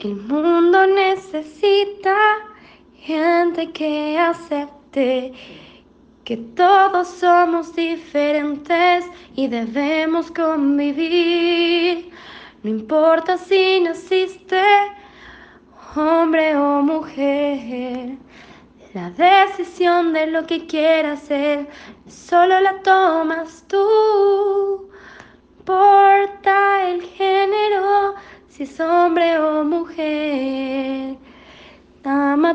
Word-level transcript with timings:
El 0.00 0.16
mundo 0.16 0.86
necesita 0.86 2.16
gente 2.94 3.70
que 3.70 4.18
acepte 4.18 5.32
que 6.24 6.36
todos 6.36 7.08
somos 7.08 7.74
diferentes 7.74 9.04
y 9.34 9.48
debemos 9.48 10.30
convivir. 10.30 12.10
No 12.62 12.70
importa 12.70 13.36
si 13.36 13.80
naciste 13.80 14.62
hombre 15.96 16.56
o 16.56 16.82
mujer. 16.82 18.16
La 18.94 19.10
decisión 19.10 20.12
de 20.12 20.26
lo 20.28 20.46
que 20.46 20.66
quieras 20.66 21.20
ser 21.20 21.68
solo 22.08 22.58
la 22.60 22.80
tomas 22.82 23.64
tú. 23.68 24.88
Importa 25.58 26.88
el 26.88 27.02
género, 27.02 28.14
si 28.48 28.64
es 28.64 28.80
hombre 28.80 29.38
o 29.38 29.62
mujer. 29.62 29.89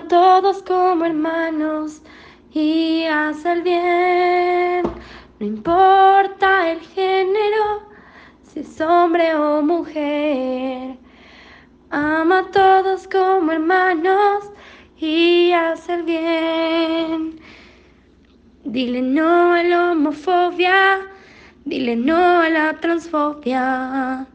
Todos 0.09 0.61
como 0.61 1.03
hermanos 1.03 2.03
y 2.51 3.05
haz 3.05 3.43
el 3.43 3.63
bien. 3.63 4.83
No 5.39 5.45
importa 5.45 6.71
el 6.71 6.79
género, 6.79 7.89
si 8.43 8.59
es 8.59 8.79
hombre 8.81 9.33
o 9.33 9.63
mujer. 9.63 10.97
Ama 11.89 12.39
a 12.39 12.51
todos 12.51 13.07
como 13.07 13.51
hermanos 13.51 14.51
y 14.97 15.51
haz 15.53 15.89
el 15.89 16.03
bien. 16.03 17.39
Dile 18.63 19.01
no 19.01 19.53
a 19.53 19.63
la 19.63 19.91
homofobia, 19.93 20.99
dile 21.63 21.95
no 21.95 22.41
a 22.41 22.49
la 22.49 22.73
transfobia. 22.79 24.27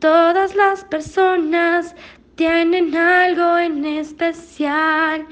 Todas 0.00 0.54
las 0.54 0.84
personas 0.84 1.96
tienen 2.38 2.94
algo 2.96 3.58
en 3.58 3.84
especial 3.84 5.26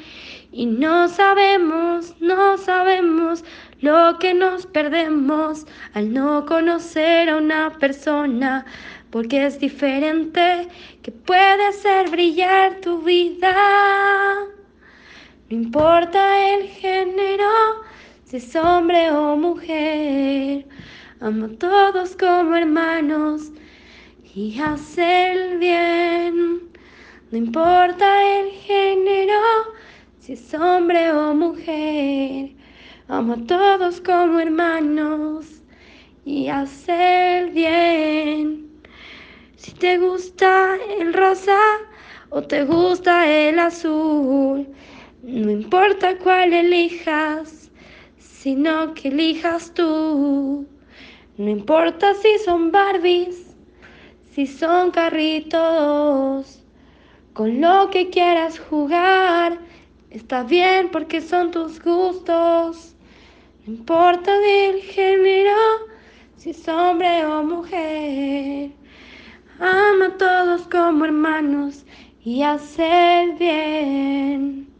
y 0.50 0.66
no 0.66 1.06
sabemos, 1.06 2.16
no 2.18 2.58
sabemos 2.58 3.44
lo 3.80 4.18
que 4.18 4.34
nos 4.34 4.66
perdemos 4.66 5.68
al 5.94 6.12
no 6.12 6.44
conocer 6.46 7.30
a 7.30 7.36
una 7.36 7.78
persona 7.78 8.66
porque 9.10 9.46
es 9.46 9.60
diferente 9.60 10.66
que 11.04 11.12
puede 11.12 11.66
hacer 11.68 12.10
brillar 12.10 12.80
tu 12.80 13.00
vida. 13.02 13.54
No 15.48 15.56
importa 15.56 16.20
el 16.54 16.66
género, 16.66 17.52
si 18.24 18.38
es 18.38 18.56
hombre 18.56 19.12
o 19.12 19.36
mujer, 19.36 20.66
amo 21.20 21.46
a 21.46 21.56
todos 21.56 22.16
como 22.16 22.56
hermanos 22.56 23.52
y 24.34 24.58
hace 24.58 25.30
el 25.30 25.58
bien. 25.58 26.75
No 27.36 27.42
importa 27.44 28.38
el 28.38 28.50
género, 28.50 29.38
si 30.20 30.32
es 30.32 30.54
hombre 30.54 31.12
o 31.12 31.34
mujer, 31.34 32.52
amo 33.08 33.34
a 33.34 33.46
todos 33.46 34.00
como 34.00 34.40
hermanos 34.40 35.44
y 36.24 36.48
hace 36.48 37.40
el 37.40 37.50
bien. 37.50 38.80
Si 39.54 39.72
te 39.72 39.98
gusta 39.98 40.78
el 40.98 41.12
rosa 41.12 41.60
o 42.30 42.40
te 42.40 42.64
gusta 42.64 43.30
el 43.30 43.58
azul, 43.58 44.66
no 45.22 45.50
importa 45.50 46.16
cuál 46.16 46.54
elijas, 46.54 47.70
sino 48.18 48.94
que 48.94 49.08
elijas 49.08 49.74
tú. 49.74 50.66
No 51.36 51.50
importa 51.50 52.14
si 52.14 52.38
son 52.38 52.72
Barbies, 52.72 53.54
si 54.32 54.46
son 54.46 54.90
carritos, 54.90 56.55
con 57.36 57.60
lo 57.60 57.90
que 57.90 58.08
quieras 58.08 58.58
jugar, 58.58 59.58
está 60.08 60.42
bien 60.42 60.88
porque 60.90 61.20
son 61.20 61.50
tus 61.50 61.82
gustos. 61.82 62.94
No 63.66 63.74
importa 63.74 64.38
del 64.38 64.80
género, 64.80 65.54
si 66.36 66.50
es 66.50 66.66
hombre 66.66 67.26
o 67.26 67.42
mujer. 67.42 68.70
Ama 69.60 70.06
a 70.06 70.16
todos 70.16 70.62
como 70.68 71.04
hermanos 71.04 71.84
y 72.24 72.42
hacer 72.42 73.34
bien. 73.38 74.75